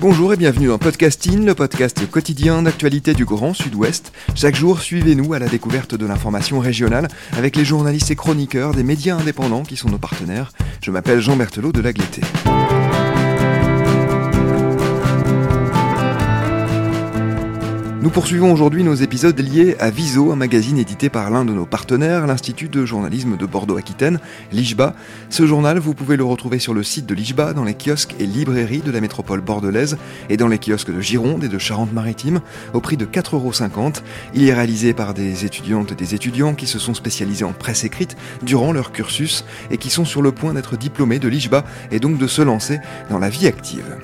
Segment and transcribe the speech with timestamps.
[0.00, 4.14] Bonjour et bienvenue dans Podcasting, le podcast quotidien d'actualité du Grand Sud-Ouest.
[4.34, 8.82] Chaque jour, suivez-nous à la découverte de l'information régionale avec les journalistes et chroniqueurs des
[8.82, 10.52] médias indépendants qui sont nos partenaires.
[10.82, 12.22] Je m'appelle Jean Berthelot de Lagleté.
[18.02, 21.66] Nous poursuivons aujourd'hui nos épisodes liés à Viso, un magazine édité par l'un de nos
[21.66, 24.20] partenaires, l'Institut de journalisme de Bordeaux-Aquitaine,
[24.52, 24.94] l'IJBA.
[25.28, 28.24] Ce journal, vous pouvez le retrouver sur le site de l'IJBA, dans les kiosques et
[28.24, 29.98] librairies de la métropole bordelaise
[30.30, 32.40] et dans les kiosques de Gironde et de Charente-Maritime,
[32.72, 33.96] au prix de 4,50€.
[34.32, 37.84] Il est réalisé par des étudiantes et des étudiants qui se sont spécialisés en presse
[37.84, 42.00] écrite durant leur cursus et qui sont sur le point d'être diplômés de l'IJBA et
[42.00, 42.78] donc de se lancer
[43.10, 43.98] dans la vie active.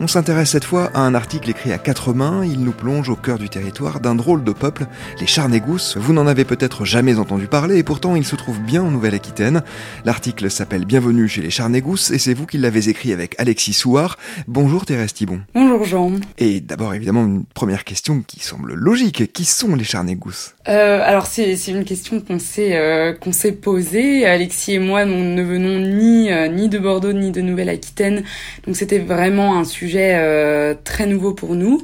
[0.00, 2.44] On s'intéresse cette fois à un article écrit à quatre mains.
[2.44, 4.86] Il nous plonge au cœur du territoire d'un drôle de peuple,
[5.20, 5.94] les Charnégous.
[5.96, 9.62] Vous n'en avez peut-être jamais entendu parler et pourtant il se trouve bien en Nouvelle-Aquitaine.
[10.04, 14.18] L'article s'appelle Bienvenue chez les Charnégous et c'est vous qui l'avez écrit avec Alexis Souard.
[14.48, 15.40] Bonjour Thérèse Thibon.
[15.54, 16.12] Bonjour Jean.
[16.38, 19.32] Et d'abord évidemment une première question qui semble logique.
[19.32, 20.54] Qui sont les Charnégous?
[20.68, 24.26] Euh, Alors c'est une question qu'on s'est euh, qu'on s'est posée.
[24.26, 28.24] Alexis et moi nous ne venons ni euh, ni de Bordeaux ni de Nouvelle-Aquitaine,
[28.66, 31.80] donc c'était vraiment un sujet euh, très nouveau pour nous.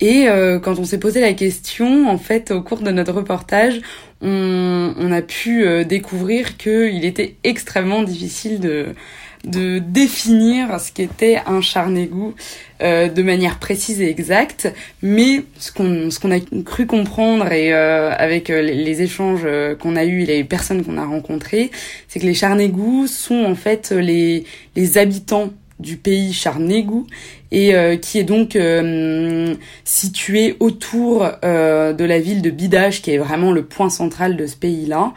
[0.00, 3.80] Et euh, quand on s'est posé la question, en fait, au cours de notre reportage,
[4.20, 8.94] on, a pu euh, découvrir qu'il était extrêmement difficile de,
[9.44, 12.34] définir ce qu'était un charnégout
[12.82, 19.02] euh, de manière précise et exacte, mais ce qu'on a cru comprendre et avec les,
[19.02, 19.46] échanges
[19.80, 21.70] qu'on a eus et les personnes qu'on a rencontrées,
[22.08, 24.46] c'est que les charnégous sont en fait les
[24.96, 27.06] habitants du pays Charnégou
[27.50, 29.54] et euh, qui est donc euh,
[29.84, 34.46] situé autour euh, de la ville de Bidache qui est vraiment le point central de
[34.46, 35.12] ce pays-là.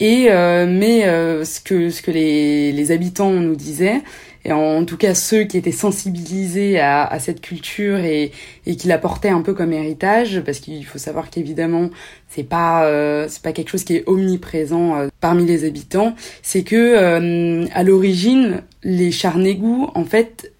[0.00, 0.28] Et
[0.66, 1.02] mais
[1.44, 4.00] ce que ce que les, les habitants nous disaient
[4.48, 8.32] et en, tout cas ceux qui étaient sensibilisés à, à cette culture et,
[8.64, 11.90] et qui la portaient un peu comme héritage, parce qu'il faut savoir qu'évidemment
[12.28, 16.62] c'est pas euh, c'est pas quelque chose qui est omniprésent euh, parmi les habitants, c'est
[16.62, 20.52] que euh, à l'origine les charnégous en fait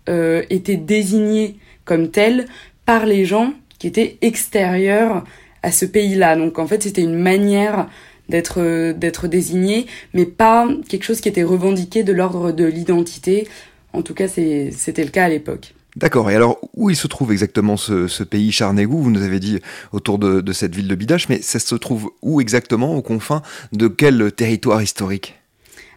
[0.50, 2.46] étaient désignés comme tels
[2.86, 5.24] par les gens qui étaient extérieurs
[5.62, 6.34] à ce pays-là.
[6.34, 7.88] Donc en fait c'était une manière
[8.28, 13.46] d'être d'être désigné, mais pas quelque chose qui était revendiqué de l'ordre de l'identité.
[13.92, 15.74] En tout cas, c'était le cas à l'époque.
[15.96, 16.30] D'accord.
[16.30, 19.60] Et alors, où il se trouve exactement ce, ce pays Charnégou Vous nous avez dit
[19.92, 23.42] autour de, de, cette ville de Bidache, mais ça se trouve où exactement, aux confins
[23.72, 25.34] de quel territoire historique?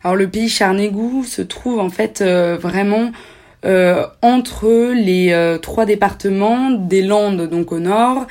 [0.03, 3.11] Alors, le pays Charnégou se trouve en fait euh, vraiment
[3.65, 8.25] euh, entre les euh, trois départements des Landes, donc au nord,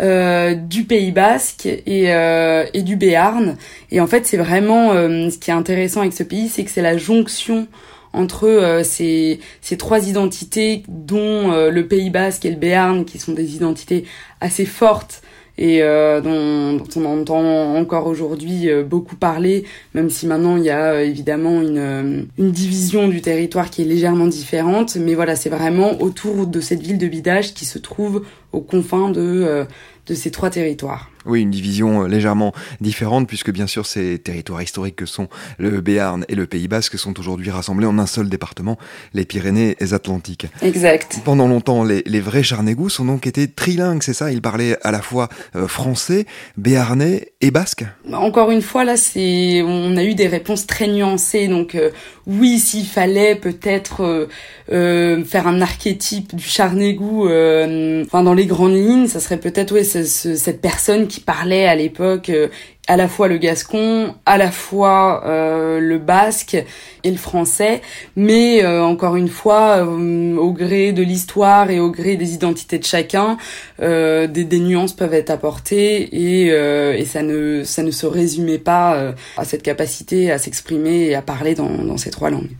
[0.00, 3.56] euh, du Pays Basque et, euh, et du Béarn.
[3.92, 6.70] Et en fait, c'est vraiment euh, ce qui est intéressant avec ce pays, c'est que
[6.70, 7.68] c'est la jonction
[8.12, 13.18] entre euh, ces, ces trois identités, dont euh, le Pays Basque et le Béarn, qui
[13.18, 14.04] sont des identités
[14.40, 15.22] assez fortes
[15.58, 20.70] et euh, dont, dont, on entend encore aujourd'hui beaucoup parler, même si maintenant il y
[20.70, 24.96] a évidemment une, une division du territoire qui est légèrement différente.
[24.96, 29.10] Mais voilà, c'est vraiment autour de cette ville de Bidage qui se trouve aux confins
[29.10, 29.66] de,
[30.06, 31.11] de ces trois territoires.
[31.26, 35.28] Oui, une division euh, légèrement différente, puisque bien sûr ces territoires historiques que sont
[35.58, 38.78] le Béarn et le Pays Basque sont aujourd'hui rassemblés en un seul département,
[39.14, 40.46] les Pyrénées Atlantiques.
[40.62, 41.20] Exact.
[41.24, 44.30] Pendant longtemps, les, les vrais Charnégous ont donc été trilingues, c'est ça?
[44.30, 47.84] Ils parlaient à la fois euh, français, béarnais et basque?
[48.12, 51.48] Encore une fois, là, c'est on a eu des réponses très nuancées.
[51.48, 51.90] Donc euh,
[52.26, 54.28] oui, s'il fallait peut-être
[54.70, 59.84] euh, faire un archétype du Charnégou, enfin dans les grandes lignes, ça serait peut-être ouais,
[59.84, 62.48] cette personne qui parlait à l'époque euh,
[62.88, 66.56] à la fois le gascon, à la fois euh, le basque
[67.04, 67.80] et le français,
[68.16, 72.84] mais euh, encore une fois, au gré de l'histoire et au gré des identités de
[72.84, 73.36] chacun,
[73.78, 79.14] des, des, nuances peuvent être apportées et, et, ça ne ça ne se résumait pas
[79.36, 82.50] à cette capacité à s'exprimer et à parler dans, dans ces trois langues.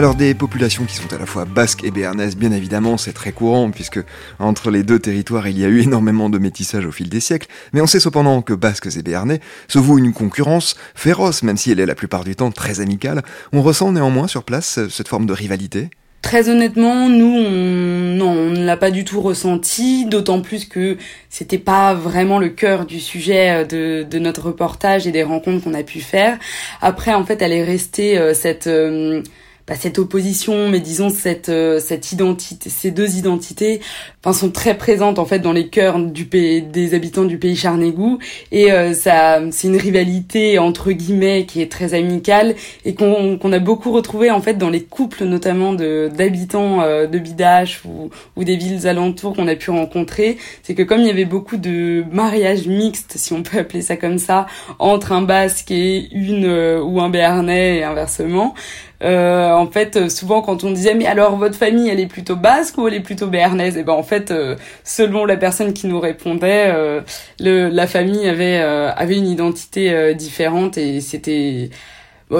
[0.00, 3.32] Alors des populations qui sont à la fois basques et béarnaises, bien évidemment, c'est très
[3.32, 4.00] courant puisque
[4.38, 7.48] entre les deux territoires il y a eu énormément de métissage au fil des siècles,
[7.74, 11.70] mais on sait cependant que basques et béarnais se vouent une concurrence féroce, même si
[11.70, 13.20] elle est la plupart du temps très amicale.
[13.52, 15.90] On ressent néanmoins sur place cette forme de rivalité?
[16.22, 20.96] Très honnêtement, nous, on, non, on ne l'a pas du tout ressenti, d'autant plus que
[21.28, 25.74] c'était pas vraiment le cœur du sujet euh, de, notre reportage et des rencontres qu'on
[25.74, 26.38] a pu faire.
[26.80, 29.22] Après, en fait, elle est restée euh, cette euh,
[29.70, 33.80] bah, cette opposition, mais disons cette euh, cette identité, ces deux identités,
[34.18, 37.54] enfin sont très présentes en fait dans les cœurs du pays, des habitants du pays
[37.54, 38.18] Charnégou
[38.50, 43.52] et euh, ça c'est une rivalité entre guillemets qui est très amicale et qu'on qu'on
[43.52, 48.10] a beaucoup retrouvé en fait dans les couples notamment de d'habitants euh, de Bidache ou
[48.34, 51.58] ou des villes alentours qu'on a pu rencontrer, c'est que comme il y avait beaucoup
[51.58, 54.48] de mariages mixtes si on peut appeler ça comme ça
[54.80, 56.50] entre un Basque et une
[56.82, 58.56] ou un Béarnais et inversement
[59.02, 62.76] euh, en fait, souvent quand on disait mais alors votre famille elle est plutôt basque
[62.78, 63.76] ou elle est plutôt béarnaise?
[63.76, 67.00] Et ben en fait, euh, selon la personne qui nous répondait, euh,
[67.38, 71.70] le, la famille avait avait une identité différente et c'était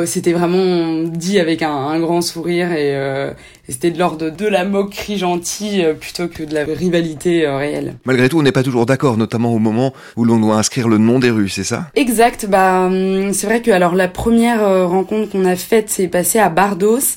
[0.04, 3.32] c'était vraiment dit avec un, un grand sourire et, euh,
[3.68, 7.94] c'était de l'ordre de la moquerie gentille euh, plutôt que de la rivalité euh, réelle.
[8.04, 10.98] Malgré tout, on n'est pas toujours d'accord, notamment au moment où l'on doit inscrire le
[10.98, 11.86] nom des rues, c'est ça?
[11.94, 12.46] Exact.
[12.48, 16.48] Bah, hum, c'est vrai que alors la première rencontre qu'on a faite s'est passée à
[16.48, 17.16] Bardos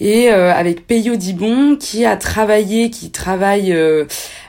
[0.00, 3.74] et avec Peyo Dibon qui a travaillé, qui travaille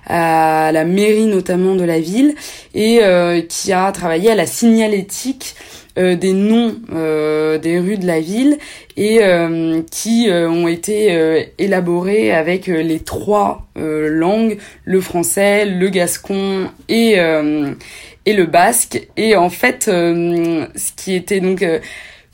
[0.08, 2.36] à la mairie notamment de la ville
[2.74, 3.00] et
[3.50, 5.56] qui a travaillé à la signalétique
[5.98, 8.58] euh, des noms euh, des rues de la ville
[8.98, 17.16] et euh, qui ont été élaborés avec les trois langues, le français, le gascon et
[18.26, 19.08] et le basque.
[19.16, 21.66] Et en fait, ce qui était donc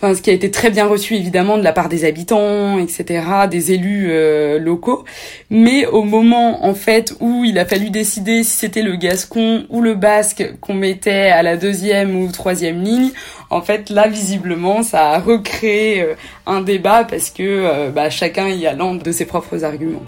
[0.03, 3.24] Enfin, ce qui a été très bien reçu évidemment de la part des habitants, etc.,
[3.48, 5.06] des élus euh, locaux.
[5.51, 9.80] Mais au moment en fait où il a fallu décider si c'était le gascon ou
[9.80, 13.12] le basque qu'on mettait à la deuxième ou troisième ligne,
[13.51, 16.15] en fait là visiblement ça a recréé euh,
[16.47, 20.01] un débat parce que euh, bah, chacun y allant de ses propres arguments.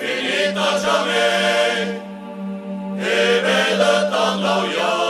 [0.00, 2.00] finita jamais,
[2.98, 5.03] et belle tant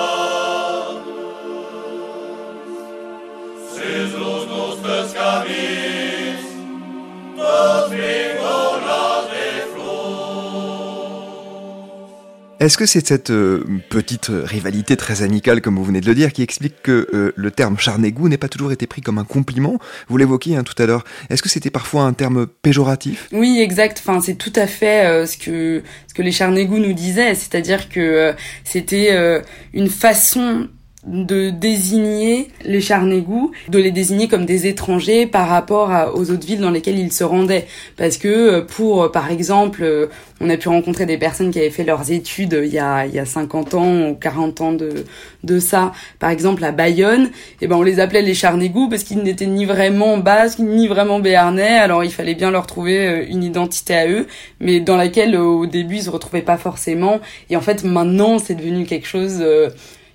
[12.65, 16.33] Est-ce que c'est cette euh, petite rivalité très amicale, comme vous venez de le dire,
[16.33, 19.79] qui explique que euh, le terme charnégou n'ait pas toujours été pris comme un compliment?
[20.09, 21.05] Vous l'évoquiez hein, tout à l'heure.
[21.29, 23.29] Est-ce que c'était parfois un terme péjoratif?
[23.33, 24.03] Oui, exact.
[24.03, 27.91] Enfin, c'est tout à fait euh, ce que ce que les charnégous nous disaient, c'est-à-dire
[27.91, 28.33] que
[28.65, 29.43] c'était
[29.75, 30.69] une façon
[31.07, 36.61] de désigner les Charnégous, de les désigner comme des étrangers par rapport aux autres villes
[36.61, 37.67] dans lesquelles ils se rendaient.
[37.97, 40.07] Parce que euh, pour, euh, par exemple, euh,
[40.41, 43.15] on a pu rencontrer des personnes qui avaient fait leurs études il y a, il
[43.15, 45.05] y a 50 ans ou 40 ans de,
[45.43, 47.31] de ça, par exemple à Bayonne,
[47.61, 51.21] et ben on les appelait les Charnégous parce qu'ils n'étaient ni vraiment basques, ni vraiment
[51.21, 54.27] béarnais, alors il fallait bien leur trouver une identité à eux,
[54.61, 57.21] mais dans laquelle au début ils se retrouvaient pas forcément.
[57.51, 59.43] Et en fait maintenant c'est devenu quelque chose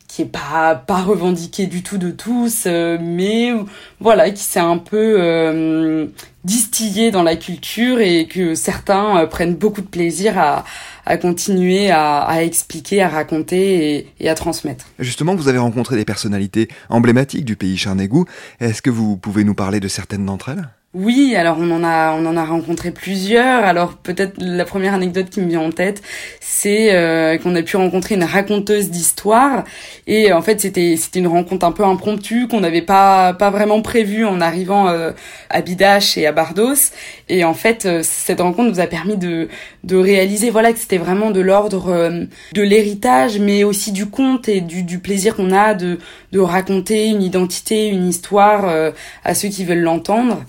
[0.09, 3.53] qui est pas pas revendiqué du tout de tous, euh, mais
[4.01, 6.07] voilà, qui s'est un peu euh,
[6.43, 10.65] distillé dans la culture et que certains euh, prennent beaucoup de plaisir à,
[11.05, 14.85] à continuer à, à, expliquer, à raconter et, et, à transmettre.
[14.97, 18.25] Justement, vous avez rencontré des personnalités emblématiques du pays Charnégou.
[18.59, 20.69] Est-ce que vous pouvez nous parler de certaines d'entre elles?
[20.95, 23.63] Oui, alors on en a on en a rencontré plusieurs.
[23.63, 26.01] Alors peut-être la première anecdote qui me vient en tête,
[26.39, 29.65] c'est euh, qu'on a pu rencontrer une raconteuse d'histoire
[30.07, 33.83] et en fait c'était c'était une rencontre un peu impromptue qu'on n'avait pas pas vraiment
[33.83, 35.11] prévue en arrivant euh,
[35.51, 36.91] à Bidache et à Bardos
[37.29, 39.47] et en fait euh, cette rencontre nous a permis de
[39.83, 42.11] de réaliser voilà que c'était vraiment de l'ordre
[42.53, 45.99] de l'héritage mais aussi du conte et du du plaisir qu'on a de
[46.31, 48.93] de raconter une identité, une histoire
[49.23, 50.43] à ceux qui veulent l'entendre.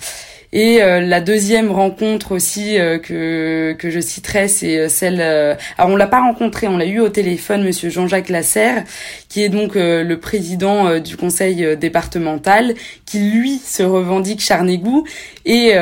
[0.53, 5.21] Et euh, la deuxième rencontre aussi euh, que que je citerai, c'est euh, celle.
[5.21, 8.83] alors on l'a pas rencontré, on l'a eu au téléphone, Monsieur Jean-Jacques Lasserre,
[9.29, 12.75] qui est donc le président du conseil départemental,
[13.07, 15.05] qui lui se revendique Charnégou
[15.45, 15.73] et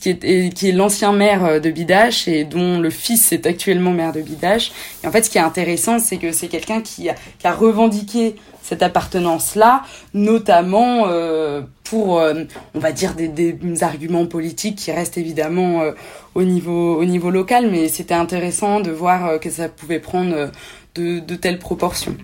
[0.00, 4.12] qui est qui est l'ancien maire de Bidache et dont le fils est actuellement maire
[4.12, 4.72] de Bidache.
[5.04, 8.34] Et en fait, ce qui est intéressant, c'est que c'est quelqu'un qui a revendiqué
[8.68, 9.82] cette appartenance-là,
[10.14, 11.06] notamment
[11.84, 12.08] pour,
[12.74, 15.82] on va dire, des, arguments politiques qui restent évidemment
[16.34, 20.50] au niveau au niveau local, mais c'était intéressant de voir que ça pouvait prendre
[20.94, 22.16] de telles proportions.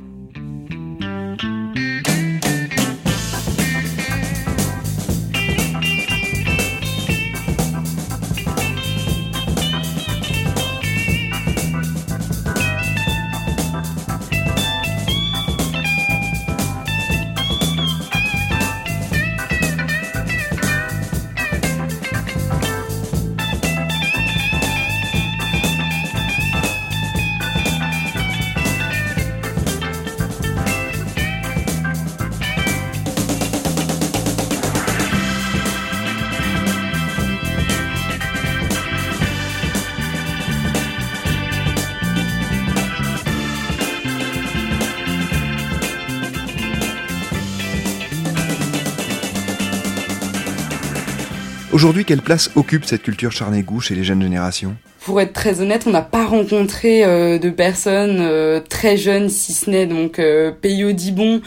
[51.84, 54.74] Aujourd'hui, quelle place occupe cette culture charnégou chez les jeunes générations?
[55.04, 59.52] Pour être très honnête, on n'a pas rencontré euh, de personnes euh, très jeunes, si
[59.52, 60.50] ce n'est donc euh,
[60.94, 61.42] Dibon,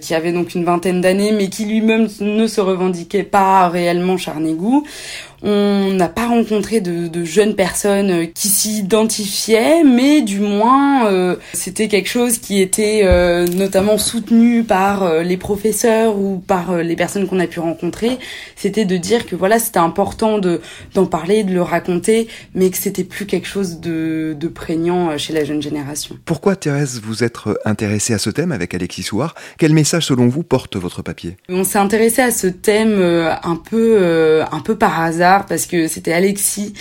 [0.00, 4.86] qui avait donc une vingtaine d'années, mais qui lui-même ne se revendiquait pas réellement charnégou.
[5.44, 11.88] On n'a pas rencontré de, de, jeunes personnes qui s'identifiaient, mais du moins euh, c'était
[11.88, 17.26] quelque chose qui était euh, notamment soutenu par euh, les professeurs ou par les personnes
[17.26, 18.18] qu'on a pu rencontrer.
[18.54, 20.60] C'était de dire que voilà c'était important de
[20.94, 25.32] d'en parler, de le raconter, mais que c'était plus quelque chose de, de prégnant chez
[25.32, 26.16] la jeune génération.
[26.24, 30.44] Pourquoi Thérèse vous êtes intéressée à ce thème avec Alexis Souard Quel message selon vous
[30.44, 31.36] porte votre papier?
[31.48, 33.00] On s'est intéressé à ce thème
[33.42, 36.74] un peu un peu par hasard parce que c'était Alexis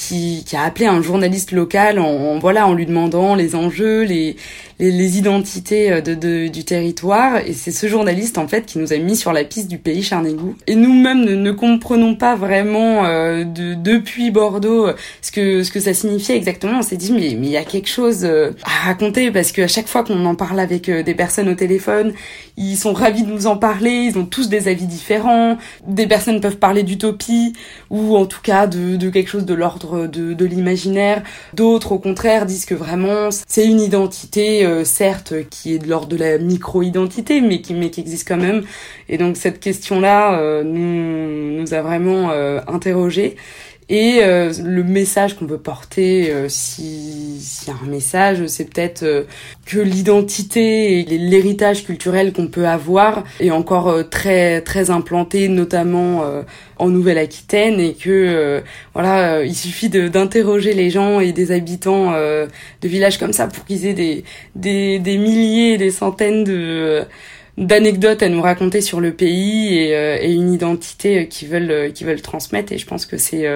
[0.00, 4.34] qui, qui, a appelé un journaliste local en, voilà en lui demandant les enjeux, les,
[4.78, 7.36] les, identités euh, de, de, du territoire.
[7.46, 10.02] Et c'est ce journaliste en fait qui nous a mis sur la piste du pays
[10.02, 10.56] Charnégou.
[10.66, 15.70] Et nous-mêmes ne, ne, comprenons pas vraiment euh, de, depuis Bordeaux euh, ce que ce
[15.70, 16.78] que ça signifiait exactement.
[16.78, 19.86] On s'est dit mais mais il y a quelque chose à raconter parce qu'à chaque
[19.86, 22.14] fois qu'on en parle avec des personnes au téléphone,
[22.56, 24.08] ils sont ravis de nous en parler.
[24.10, 25.58] Ils ont tous des avis différents.
[25.86, 27.52] Des personnes peuvent parler d'utopie
[27.90, 31.22] ou en tout cas de, de quelque chose de l'ordre de, de l'imaginaire.
[31.54, 36.08] D'autres au contraire disent que vraiment c'est une identité euh, certes qui est de l'ordre
[36.08, 38.62] de la micro-identité, mais qui, mais qui existe quand même.
[39.08, 43.36] Et donc cette question-là euh, nous, nous a vraiment euh, interrogés.
[43.92, 49.26] Et le message qu'on veut porter, s'il y a un message, c'est peut-être
[49.66, 56.24] que l'identité et l'héritage culturel qu'on peut avoir est encore très très implanté, notamment
[56.80, 58.60] en Nouvelle-Aquitaine et que euh,
[58.94, 62.46] voilà, euh, il suffit d'interroger les gens et des habitants euh,
[62.80, 67.04] de villages comme ça pour qu'ils aient des, des, des milliers, des centaines de
[67.58, 72.22] d'anecdotes à nous raconter sur le pays et, et une identité qu'ils veulent qu'ils veulent
[72.22, 72.72] transmettre.
[72.72, 73.46] Et je pense que c'est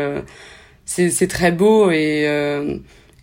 [0.84, 2.26] c'est très beau et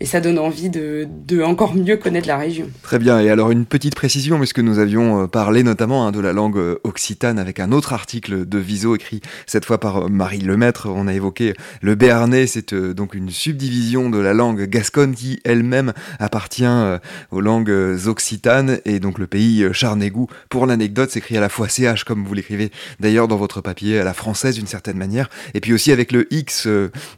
[0.01, 2.67] et ça donne envie de, de, encore mieux connaître la région.
[2.81, 6.19] Très bien, et alors une petite précision, puisque nous avions euh, parlé notamment hein, de
[6.19, 10.07] la langue euh, occitane avec un autre article de Viso écrit cette fois par euh,
[10.09, 11.53] Marie Lemaître, on a évoqué
[11.83, 16.65] le béarnais, c'est donc une subdivision de la langue gasconne qui elle-même appartient
[17.29, 17.71] aux langues
[18.07, 22.33] occitanes, et donc le pays Charnégou, pour l'anecdote, s'écrit à la fois CH, comme vous
[22.33, 26.11] l'écrivez d'ailleurs dans votre papier, à la française d'une certaine manière, et puis aussi avec
[26.11, 26.67] le X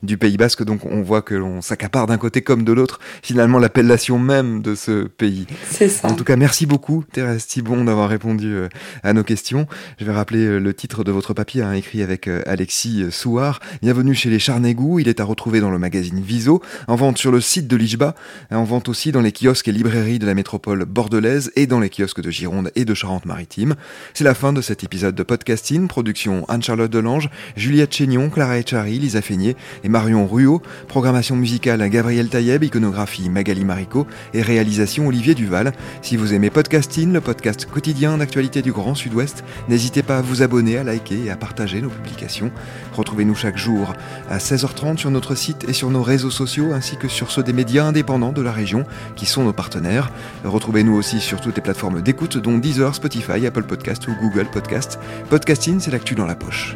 [0.02, 3.60] du Pays Basque, donc on voit que l'on s'accapare d'un côté comme de l'autre, finalement,
[3.60, 5.48] l'appellation même de ce pays.
[5.70, 6.08] C'est ça.
[6.08, 8.70] En tout cas, merci beaucoup, Thérèse Thibon, d'avoir répondu euh,
[9.04, 9.68] à nos questions.
[10.00, 13.60] Je vais rappeler euh, le titre de votre papier, hein, écrit avec euh, Alexis Souard.
[13.82, 15.00] Bienvenue chez les Charnégous.
[15.00, 18.16] Il est à retrouver dans le magazine Viso, en vente sur le site de l'IJBA,
[18.52, 21.90] en vente aussi dans les kiosques et librairies de la métropole bordelaise et dans les
[21.90, 23.76] kiosques de Gironde et de Charente-Maritime.
[24.14, 25.88] C'est la fin de cet épisode de podcasting.
[25.88, 30.62] Production Anne-Charlotte Delange, Juliette Chénion, Clara Echari, Lisa Feignet et Marion Ruot.
[30.88, 32.30] Programmation musicale Gabriel
[32.64, 35.74] Iconographie Magali Marico et réalisation Olivier Duval.
[36.02, 40.42] Si vous aimez Podcasting, le podcast quotidien d'actualité du Grand Sud-Ouest, n'hésitez pas à vous
[40.42, 42.52] abonner, à liker et à partager nos publications.
[42.94, 43.94] Retrouvez-nous chaque jour
[44.30, 47.54] à 16h30 sur notre site et sur nos réseaux sociaux ainsi que sur ceux des
[47.54, 50.12] médias indépendants de la région qui sont nos partenaires.
[50.44, 55.00] Retrouvez-nous aussi sur toutes les plateformes d'écoute dont Deezer, Spotify, Apple Podcast ou Google Podcast.
[55.30, 56.76] Podcasting, c'est l'actu dans la poche.